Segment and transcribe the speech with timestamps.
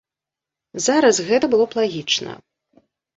[0.85, 2.31] Зараз гэта было б лагічна.